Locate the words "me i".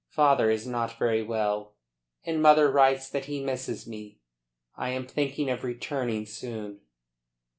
3.85-4.89